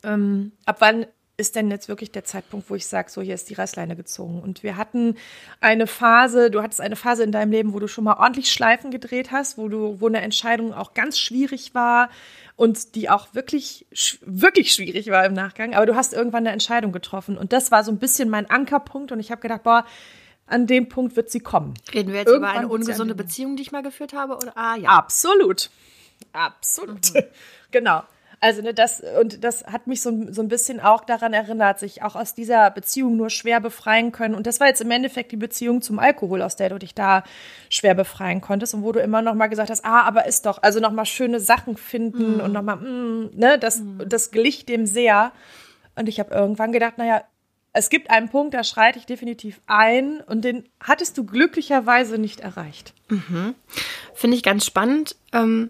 [0.03, 1.05] ähm, ab wann
[1.41, 4.41] ist denn jetzt wirklich der Zeitpunkt, wo ich sage, so hier ist die Reißleine gezogen.
[4.41, 5.17] Und wir hatten
[5.59, 8.91] eine Phase, du hattest eine Phase in deinem Leben, wo du schon mal ordentlich Schleifen
[8.91, 12.09] gedreht hast, wo du, wo eine Entscheidung auch ganz schwierig war
[12.55, 13.85] und die auch wirklich,
[14.21, 15.73] wirklich schwierig war im Nachgang.
[15.73, 17.37] Aber du hast irgendwann eine Entscheidung getroffen.
[17.37, 19.11] Und das war so ein bisschen mein Ankerpunkt.
[19.11, 19.85] Und ich habe gedacht, boah,
[20.45, 21.73] an dem Punkt wird sie kommen.
[21.93, 24.35] Reden wir jetzt irgendwann über eine ungesunde Beziehung, die ich mal geführt habe?
[24.35, 24.55] Oder?
[24.55, 24.89] Ah, ja.
[24.89, 25.71] Absolut.
[26.33, 27.13] Absolut.
[27.13, 27.23] Mhm.
[27.71, 28.03] genau.
[28.43, 32.01] Also ne, das und das hat mich so, so ein bisschen auch daran erinnert, sich
[32.01, 34.33] auch aus dieser Beziehung nur schwer befreien können.
[34.33, 37.23] Und das war jetzt im Endeffekt die Beziehung zum Alkohol, aus der du dich da
[37.69, 40.63] schwer befreien konntest und wo du immer noch mal gesagt hast, ah, aber ist doch,
[40.63, 42.41] also noch mal schöne Sachen finden mm.
[42.41, 44.01] und noch mal, mm, ne, das mm.
[44.07, 45.33] das glich dem sehr.
[45.95, 47.23] Und ich habe irgendwann gedacht, naja,
[47.73, 52.39] es gibt einen Punkt, da schreite ich definitiv ein und den hattest du glücklicherweise nicht
[52.39, 52.93] erreicht.
[53.07, 53.53] Mhm.
[54.15, 55.15] Finde ich ganz spannend.
[55.31, 55.69] Ähm,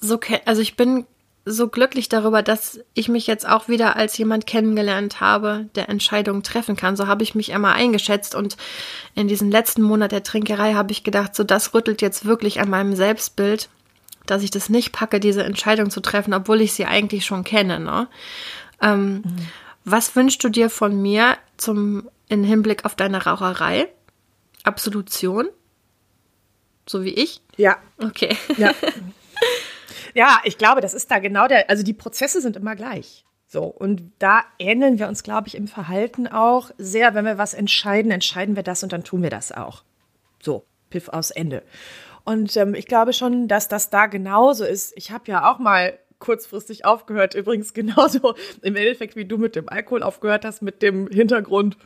[0.00, 1.06] so, also ich bin
[1.44, 6.42] so glücklich darüber, dass ich mich jetzt auch wieder als jemand kennengelernt habe, der Entscheidungen
[6.42, 6.96] treffen kann.
[6.96, 8.56] So habe ich mich immer eingeschätzt und
[9.14, 12.68] in diesem letzten Monat der Trinkerei habe ich gedacht, so das rüttelt jetzt wirklich an
[12.68, 13.68] meinem Selbstbild,
[14.26, 17.80] dass ich das nicht packe, diese Entscheidung zu treffen, obwohl ich sie eigentlich schon kenne.
[17.80, 18.06] Ne?
[18.82, 19.48] Ähm, mhm.
[19.84, 23.88] Was wünschst du dir von mir zum in Hinblick auf deine Raucherei?
[24.62, 25.48] Absolution?
[26.86, 27.40] So wie ich?
[27.56, 27.78] Ja.
[27.98, 28.36] Okay.
[28.56, 28.72] Ja.
[30.14, 33.24] Ja, ich glaube, das ist da genau der, also die Prozesse sind immer gleich.
[33.46, 37.14] So, und da ähneln wir uns, glaube ich, im Verhalten auch sehr.
[37.14, 39.82] Wenn wir was entscheiden, entscheiden wir das und dann tun wir das auch.
[40.40, 41.64] So, Piff aus Ende.
[42.24, 44.92] Und ähm, ich glaube schon, dass das da genauso ist.
[44.96, 49.68] Ich habe ja auch mal kurzfristig aufgehört, übrigens genauso im Endeffekt, wie du mit dem
[49.68, 51.76] Alkohol aufgehört hast, mit dem Hintergrund,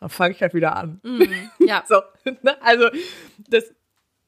[0.00, 1.00] dann fange ich halt wieder an.
[1.02, 1.22] Mm,
[1.66, 1.84] ja.
[1.88, 2.56] so, ne?
[2.62, 2.88] Also,
[3.50, 3.64] das,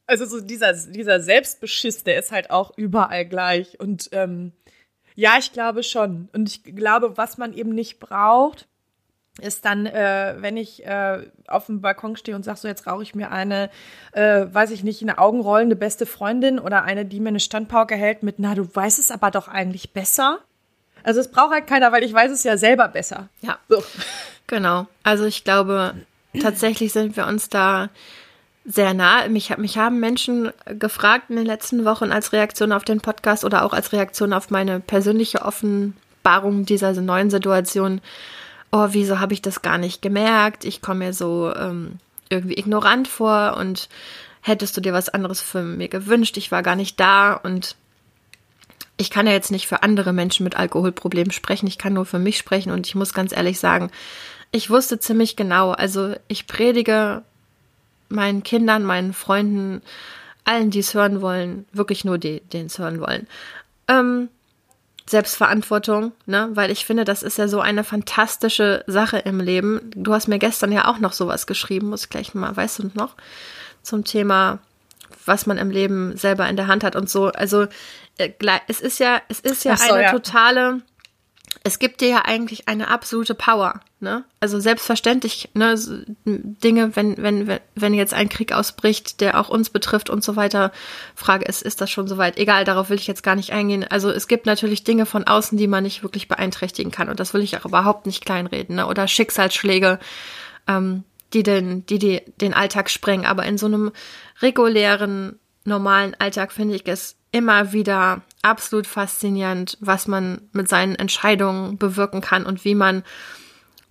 [0.07, 3.81] also so dieser, dieser Selbstbeschiss, der ist halt auch überall gleich.
[3.81, 4.53] Und ähm,
[5.15, 6.29] ja, ich glaube schon.
[6.33, 8.67] Und ich glaube, was man eben nicht braucht,
[9.41, 13.03] ist dann, äh, wenn ich äh, auf dem Balkon stehe und sage, so jetzt rauche
[13.03, 13.71] ich mir eine,
[14.13, 18.23] äh, weiß ich nicht, eine augenrollende beste Freundin oder eine, die mir eine Standpauke hält
[18.23, 20.39] mit, na, du weißt es aber doch eigentlich besser.
[21.03, 23.29] Also es braucht halt keiner, weil ich weiß es ja selber besser.
[23.43, 23.59] Ja.
[23.69, 23.83] So.
[24.47, 24.87] Genau.
[25.03, 25.95] Also ich glaube,
[26.41, 27.91] tatsächlich sind wir uns da
[28.67, 29.29] sehr nah.
[29.29, 33.65] Mich, mich haben Menschen gefragt in den letzten Wochen als Reaktion auf den Podcast oder
[33.65, 38.01] auch als Reaktion auf meine persönliche Offenbarung dieser neuen Situation.
[38.73, 40.65] Oh, wieso habe ich das gar nicht gemerkt?
[40.65, 41.99] Ich komme mir so ähm,
[42.29, 43.89] irgendwie ignorant vor und
[44.43, 46.37] hättest du dir was anderes für mir gewünscht?
[46.37, 47.77] Ich war gar nicht da und
[48.97, 52.19] ich kann ja jetzt nicht für andere Menschen mit Alkoholproblemen sprechen, ich kann nur für
[52.19, 53.91] mich sprechen und ich muss ganz ehrlich sagen,
[54.53, 57.23] ich wusste ziemlich genau, also ich predige
[58.09, 59.83] meinen Kindern, meinen Freunden,
[60.45, 63.27] allen, die es hören wollen, wirklich nur die, denen es hören wollen.
[63.89, 64.29] Ähm,
[65.09, 66.51] Selbstverantwortung, ne?
[66.55, 69.91] Weil ich finde, das ist ja so eine fantastische Sache im Leben.
[69.95, 72.91] Du hast mir gestern ja auch noch sowas geschrieben, muss ich gleich mal, weißt du
[72.95, 73.15] noch,
[73.83, 74.59] zum Thema,
[75.25, 77.27] was man im Leben selber in der Hand hat und so.
[77.27, 77.67] Also
[78.19, 78.31] äh,
[78.67, 80.11] es ist ja, es ist ja so, eine ja.
[80.11, 80.81] totale
[81.63, 84.25] es gibt dir ja eigentlich eine absolute Power, ne?
[84.41, 85.75] Also selbstverständlich, ne,
[86.25, 90.73] Dinge, wenn, wenn, wenn jetzt ein Krieg ausbricht, der auch uns betrifft und so weiter,
[91.15, 92.37] Frage ist, ist das schon soweit?
[92.37, 93.85] Egal, darauf will ich jetzt gar nicht eingehen.
[93.89, 97.09] Also es gibt natürlich Dinge von außen, die man nicht wirklich beeinträchtigen kann.
[97.09, 98.87] Und das will ich auch überhaupt nicht kleinreden, ne?
[98.87, 99.99] Oder Schicksalsschläge,
[100.69, 103.27] ähm, die den, die, die den Alltag sprengen.
[103.27, 103.93] Aber in so einem
[104.41, 111.79] regulären, normalen Alltag finde ich es immer wieder absolut faszinierend, was man mit seinen Entscheidungen
[111.79, 113.03] bewirken kann und wie man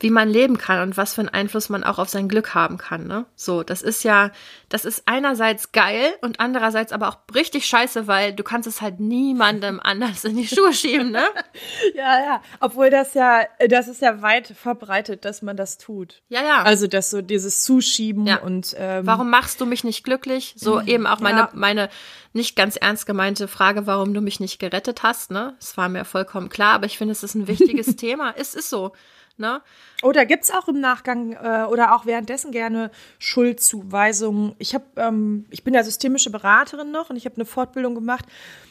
[0.05, 2.77] wie man leben kann und was für einen Einfluss man auch auf sein Glück haben
[2.77, 3.07] kann.
[3.07, 3.25] Ne?
[3.35, 4.29] So, das ist ja,
[4.69, 8.99] das ist einerseits geil und andererseits aber auch richtig scheiße, weil du kannst es halt
[8.99, 11.23] niemandem anders in die Schuhe schieben, ne?
[11.95, 12.41] ja, ja.
[12.59, 16.21] Obwohl das ja, das ist ja weit verbreitet, dass man das tut.
[16.29, 16.61] Ja, ja.
[16.61, 18.37] Also das so dieses Zuschieben ja.
[18.43, 20.53] und ähm, Warum machst du mich nicht glücklich?
[20.55, 20.87] So mhm.
[20.87, 21.49] eben auch meine, ja.
[21.53, 21.89] meine
[22.31, 25.55] nicht ganz ernst gemeinte Frage, warum du mich nicht gerettet hast, ne?
[25.59, 28.35] Es war mir vollkommen klar, aber ich finde, es ist ein wichtiges Thema.
[28.37, 28.93] Es ist so.
[29.37, 29.61] Ne?
[30.01, 34.55] Oder gibt es auch im Nachgang äh, oder auch währenddessen gerne Schuldzuweisungen?
[34.59, 38.25] Ich habe, ähm, ich bin ja systemische Beraterin noch und ich habe eine Fortbildung gemacht.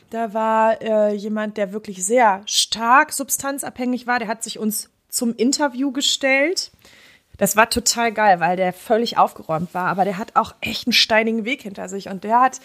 [0.08, 4.18] Da war äh, jemand, der wirklich sehr stark substanzabhängig war.
[4.18, 6.72] Der hat sich uns zum Interview gestellt.
[7.36, 10.92] Das war total geil, weil der völlig aufgeräumt war, aber der hat auch echt einen
[10.92, 12.60] steinigen Weg hinter sich und der hat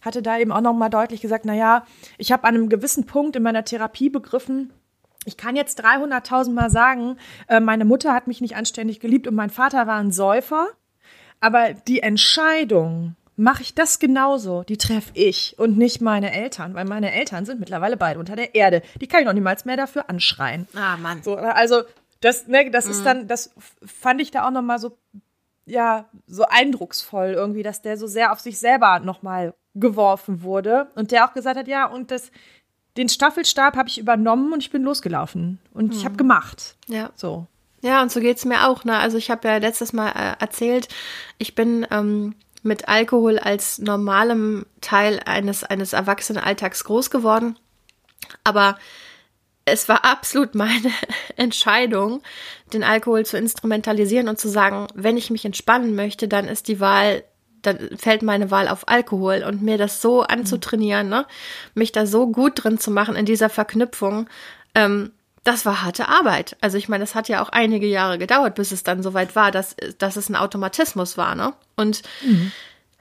[0.00, 1.86] hatte da eben auch noch mal deutlich gesagt, na ja,
[2.18, 4.72] ich habe an einem gewissen Punkt in meiner Therapie begriffen,
[5.24, 7.16] ich kann jetzt 300.000 Mal sagen,
[7.48, 10.68] äh, meine Mutter hat mich nicht anständig geliebt und mein Vater war ein Säufer.
[11.40, 16.84] Aber die Entscheidung, mache ich das genauso, die treffe ich und nicht meine Eltern, weil
[16.84, 18.82] meine Eltern sind mittlerweile beide unter der Erde.
[19.00, 20.68] Die kann ich noch niemals mehr dafür anschreien.
[20.74, 21.22] Ah, Mann.
[21.22, 21.82] So, also,
[22.20, 22.90] das, ne, das mhm.
[22.90, 23.54] ist dann, das
[23.84, 24.96] fand ich da auch noch mal so,
[25.64, 30.88] ja, so eindrucksvoll irgendwie, dass der so sehr auf sich selber noch mal geworfen wurde
[30.94, 32.30] und der auch gesagt hat, ja, und das,
[32.96, 35.92] den Staffelstab habe ich übernommen und ich bin losgelaufen und mhm.
[35.92, 36.76] ich habe gemacht.
[36.88, 37.10] Ja.
[37.14, 37.46] So.
[37.80, 38.84] Ja, und so geht's mir auch.
[38.84, 38.96] Ne?
[38.96, 40.88] Also ich habe ja letztes Mal äh, erzählt,
[41.38, 47.58] ich bin ähm, mit Alkohol als normalem Teil eines, eines Erwachsenenalltags groß geworden.
[48.44, 48.78] Aber
[49.64, 50.92] es war absolut meine
[51.36, 52.22] Entscheidung,
[52.72, 56.80] den Alkohol zu instrumentalisieren und zu sagen, wenn ich mich entspannen möchte, dann ist die
[56.80, 57.24] Wahl
[57.62, 61.26] dann fällt meine Wahl auf Alkohol und mir das so anzutrainieren, ne,
[61.74, 64.28] mich da so gut drin zu machen in dieser Verknüpfung,
[64.74, 65.12] ähm,
[65.44, 66.56] das war harte Arbeit.
[66.60, 69.50] Also ich meine, es hat ja auch einige Jahre gedauert, bis es dann soweit war,
[69.50, 71.52] dass, dass es ein Automatismus war, ne?
[71.74, 72.52] Und mhm.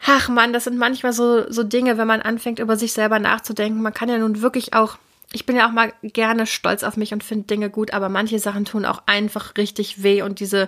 [0.07, 3.81] ach man, das sind manchmal so, so Dinge, wenn man anfängt, über sich selber nachzudenken.
[3.81, 4.97] Man kann ja nun wirklich auch,
[5.31, 8.39] ich bin ja auch mal gerne stolz auf mich und finde Dinge gut, aber manche
[8.39, 10.23] Sachen tun auch einfach richtig weh.
[10.23, 10.67] Und diese,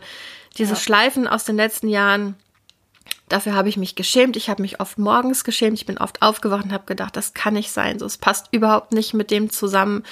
[0.58, 0.80] diese ja.
[0.80, 2.36] Schleifen aus den letzten Jahren,
[3.30, 4.36] Dafür habe ich mich geschämt.
[4.36, 5.78] Ich habe mich oft morgens geschämt.
[5.78, 8.00] Ich bin oft aufgewacht und habe gedacht, das kann nicht sein.
[8.00, 10.04] So, es passt überhaupt nicht mit dem zusammen,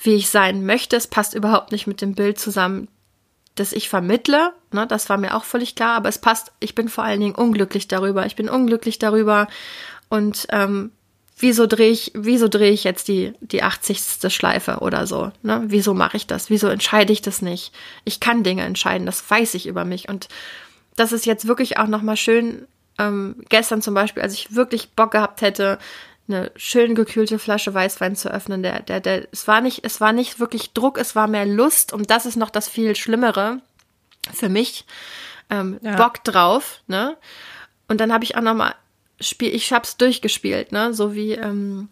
[0.00, 0.96] wie ich sein möchte.
[0.96, 2.88] Es passt überhaupt nicht mit dem Bild zusammen,
[3.54, 4.52] das ich vermittle.
[4.72, 5.96] Ne, das war mir auch völlig klar.
[5.96, 6.52] Aber es passt.
[6.60, 8.26] Ich bin vor allen Dingen unglücklich darüber.
[8.26, 9.48] Ich bin unglücklich darüber.
[10.08, 10.92] Und ähm,
[11.38, 14.32] wieso drehe ich, wieso drehe ich jetzt die, die 80.
[14.32, 15.32] Schleife oder so?
[15.42, 15.62] Ne?
[15.66, 16.50] Wieso mache ich das?
[16.50, 17.72] Wieso entscheide ich das nicht?
[18.04, 20.08] Ich kann Dinge entscheiden, das weiß ich über mich.
[20.08, 20.28] Und
[20.96, 22.66] das ist jetzt wirklich auch nochmal schön.
[22.98, 25.78] Ähm, gestern zum Beispiel, als ich wirklich Bock gehabt hätte,
[26.28, 28.62] eine schön gekühlte Flasche Weißwein zu öffnen.
[28.62, 31.92] Der, der, der, es war nicht, es war nicht wirklich Druck, es war mehr Lust
[31.92, 33.60] und das ist noch das viel Schlimmere
[34.32, 34.86] für mich.
[35.50, 35.96] Ähm, ja.
[35.96, 37.16] Bock drauf, ne?
[37.88, 38.74] Und dann habe ich auch nochmal
[39.20, 40.94] Spiel, ich hab's durchgespielt, ne?
[40.94, 41.88] So wie ähm,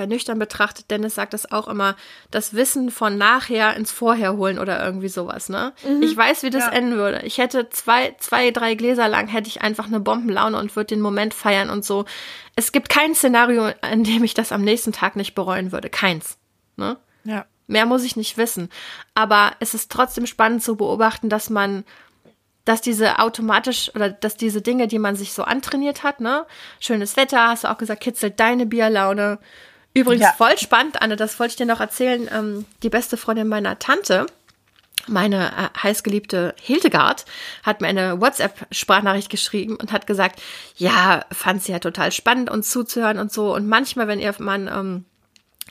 [0.00, 1.94] bei nüchtern betrachtet, Dennis sagt das auch immer,
[2.30, 5.74] das Wissen von nachher ins Vorher holen oder irgendwie sowas, ne?
[5.86, 6.02] Mhm.
[6.02, 6.72] Ich weiß, wie das ja.
[6.72, 7.20] enden würde.
[7.24, 11.02] Ich hätte zwei, zwei, drei Gläser lang hätte ich einfach eine Bombenlaune und würde den
[11.02, 12.06] Moment feiern und so.
[12.56, 15.90] Es gibt kein Szenario, in dem ich das am nächsten Tag nicht bereuen würde.
[15.90, 16.38] Keins.
[16.76, 16.96] Ne?
[17.24, 17.44] Ja.
[17.66, 18.70] Mehr muss ich nicht wissen.
[19.14, 21.84] Aber es ist trotzdem spannend zu beobachten, dass man
[22.64, 26.46] dass diese automatisch oder dass diese Dinge, die man sich so antrainiert hat, ne,
[26.78, 29.38] schönes Wetter, hast du auch gesagt, kitzelt deine Bierlaune,
[29.92, 30.32] Übrigens ja.
[30.32, 32.28] voll spannend, Anne, das wollte ich dir noch erzählen.
[32.32, 34.26] Ähm, die beste Freundin meiner Tante
[35.06, 37.24] meine äh, heißgeliebte Hildegard
[37.62, 40.40] hat mir eine WhatsApp-Sprachnachricht geschrieben und hat gesagt,
[40.76, 43.54] ja, fand sie ja total spannend, uns zuzuhören und so.
[43.54, 45.04] Und manchmal, wenn ihr Mann ähm,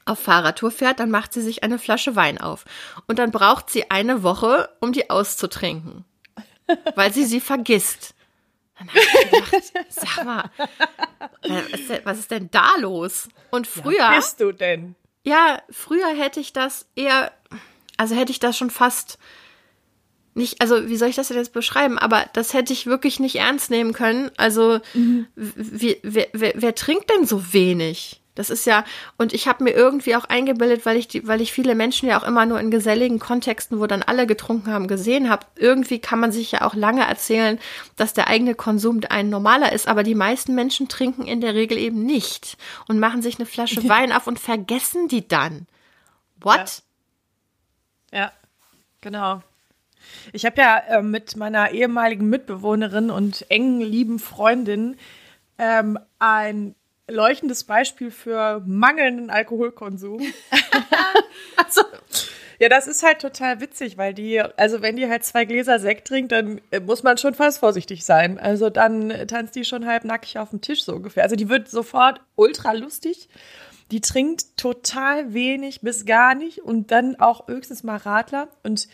[0.06, 2.66] auf Fahrradtour fährt, dann macht sie sich eine Flasche Wein auf.
[3.08, 6.06] Und dann braucht sie eine Woche, um die auszutrinken,
[6.96, 8.16] weil sie sie vergisst.
[8.80, 10.50] Dann habe ich gedacht, sag mal,
[12.04, 13.30] was ist denn da los?
[13.52, 13.98] Und früher.
[13.98, 14.96] Ja, bist du denn?
[15.24, 17.32] Ja, früher hätte ich das eher
[18.00, 19.20] also hätte ich das schon fast
[20.34, 21.98] nicht, also wie soll ich das denn jetzt beschreiben?
[22.00, 24.32] Aber das hätte ich wirklich nicht ernst nehmen können.
[24.38, 25.28] Also mhm.
[25.36, 28.19] wie, wer, wer, wer trinkt denn so wenig?
[28.40, 28.86] Das ist ja,
[29.18, 32.18] und ich habe mir irgendwie auch eingebildet, weil ich die, weil ich viele Menschen ja
[32.18, 35.46] auch immer nur in geselligen Kontexten, wo dann alle getrunken haben, gesehen habe.
[35.58, 37.60] Irgendwie kann man sich ja auch lange erzählen,
[37.98, 41.78] dass der eigene Konsum ein normaler ist, aber die meisten Menschen trinken in der Regel
[41.78, 42.56] eben nicht
[42.88, 45.68] und machen sich eine Flasche Wein auf und vergessen die dann.
[46.40, 46.84] What?
[48.14, 48.20] Ja.
[48.20, 48.32] Ja,
[49.02, 49.44] genau.
[50.32, 54.96] Ich habe ja äh, mit meiner ehemaligen Mitbewohnerin und engen lieben Freundin
[55.58, 56.74] ähm, ein
[57.10, 60.22] leuchtendes Beispiel für mangelnden Alkoholkonsum.
[61.56, 61.82] also,
[62.60, 66.08] ja, das ist halt total witzig, weil die, also wenn die halt zwei Gläser Sekt
[66.08, 68.38] trinkt, dann äh, muss man schon fast vorsichtig sein.
[68.38, 71.24] Also dann tanzt die schon halb nackig auf dem Tisch so ungefähr.
[71.24, 73.30] Also die wird sofort ultra lustig
[73.92, 78.50] die trinkt total wenig bis gar nicht und dann auch höchstens mal Radler.
[78.64, 78.88] Und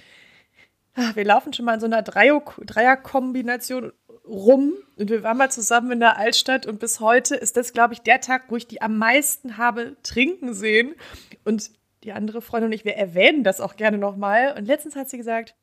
[0.94, 3.92] ach, wir laufen schon mal in so einer Dreier-Kombination
[4.28, 4.74] rum.
[4.98, 8.02] Und wir waren mal zusammen in der Altstadt und bis heute ist das, glaube ich,
[8.02, 10.96] der Tag, wo ich die am meisten habe trinken sehen.
[11.44, 11.72] Und
[12.04, 14.56] die andere Freundin und ich, wir erwähnen das auch gerne nochmal.
[14.58, 15.56] Und letztens hat sie gesagt,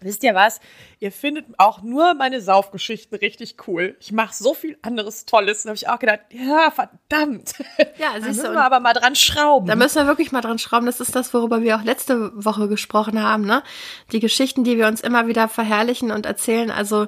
[0.00, 0.60] Wisst ihr was?
[0.98, 3.96] Ihr findet auch nur meine Saufgeschichten richtig cool.
[4.00, 5.62] Ich mache so viel anderes Tolles.
[5.62, 7.54] Da habe ich auch gedacht, ja, verdammt.
[7.96, 9.66] Ja, da müssen wir aber mal dran schrauben.
[9.66, 10.86] Da müssen wir wirklich mal dran schrauben.
[10.86, 13.62] Das ist das, worüber wir auch letzte Woche gesprochen haben, ne?
[14.10, 16.70] Die Geschichten, die wir uns immer wieder verherrlichen und erzählen.
[16.70, 17.06] Also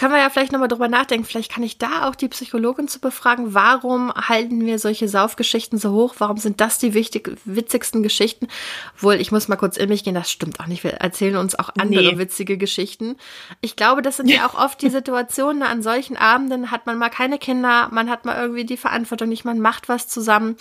[0.00, 1.26] können wir ja vielleicht nochmal drüber nachdenken.
[1.26, 3.52] Vielleicht kann ich da auch die Psychologin zu befragen.
[3.52, 6.14] Warum halten wir solche Saufgeschichten so hoch?
[6.16, 8.48] Warum sind das die wichtig, witzigsten Geschichten?
[8.96, 10.14] Wohl, ich muss mal kurz in mich gehen.
[10.14, 10.84] Das stimmt auch nicht.
[10.84, 12.18] Wir erzählen uns auch andere nee.
[12.18, 13.16] witzige Geschichten.
[13.60, 15.62] Ich glaube, das sind ja auch oft die Situationen.
[15.62, 17.90] An solchen Abenden hat man mal keine Kinder.
[17.92, 19.44] Man hat mal irgendwie die Verantwortung nicht.
[19.44, 20.56] Man macht was zusammen.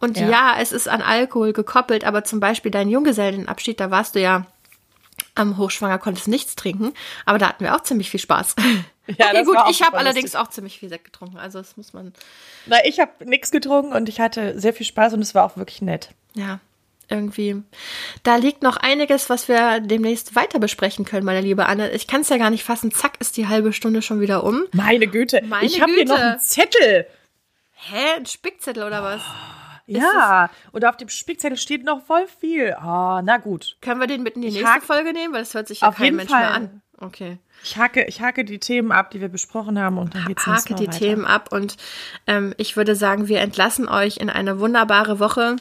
[0.00, 2.04] Und ja, ja es ist an Alkohol gekoppelt.
[2.04, 4.44] Aber zum Beispiel dein Junggesellenabschied, da warst du ja
[5.34, 6.92] am Hochschwanger konntest nichts trinken,
[7.24, 8.56] aber da hatten wir auch ziemlich viel Spaß.
[9.18, 12.12] Ja, okay, gut, ich habe allerdings auch ziemlich viel Sekt getrunken, also das muss man.
[12.66, 15.56] Na, ich habe nichts getrunken und ich hatte sehr viel Spaß und es war auch
[15.56, 16.10] wirklich nett.
[16.34, 16.60] Ja,
[17.08, 17.62] irgendwie.
[18.22, 21.90] Da liegt noch einiges, was wir demnächst weiter besprechen können, meine liebe Anne.
[21.90, 22.92] Ich kann es ja gar nicht fassen.
[22.92, 24.62] Zack, ist die halbe Stunde schon wieder um.
[24.72, 25.42] Meine Güte.
[25.44, 27.06] Meine ich habe hier noch einen Zettel.
[27.72, 28.18] Hä?
[28.18, 29.22] Ein Spickzettel oder was?
[29.98, 32.74] Ja, und auf dem Spickzettel steht noch voll viel.
[32.74, 33.76] Ah, oh, na gut.
[33.80, 35.32] Können wir den mit in die ich nächste Folge nehmen?
[35.34, 36.40] Weil das hört sich ja auf kein Mensch Fall.
[36.40, 36.82] mehr an.
[36.98, 37.38] Okay.
[37.64, 40.74] Ich hake, ich hake die Themen ab, die wir besprochen haben und dann geht's Hake
[40.74, 40.98] die weiter.
[40.98, 41.76] Themen ab und
[42.26, 45.56] ähm, ich würde sagen, wir entlassen euch in eine wunderbare Woche.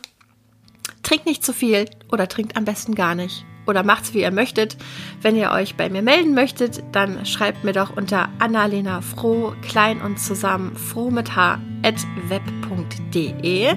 [1.02, 4.78] Trinkt nicht zu viel oder trinkt am besten gar nicht oder macht's wie ihr möchtet.
[5.22, 10.02] Wenn ihr euch bei mir melden möchtet, dann schreibt mir doch unter Annalena Froh, klein
[10.02, 11.96] und zusammen, froh mit H, at
[12.28, 13.76] web.de.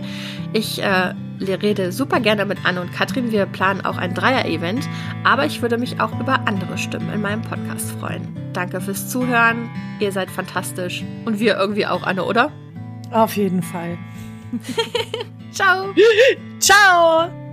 [0.52, 3.32] Ich äh, rede super gerne mit Anne und Katrin.
[3.32, 4.88] Wir planen auch ein Dreier-Event,
[5.24, 8.36] aber ich würde mich auch über andere Stimmen in meinem Podcast freuen.
[8.52, 9.68] Danke fürs Zuhören.
[10.00, 11.04] Ihr seid fantastisch.
[11.24, 12.52] Und wir irgendwie auch, Anne, oder?
[13.10, 13.98] Auf jeden Fall.
[15.52, 15.94] Ciao.
[16.58, 17.43] Ciao.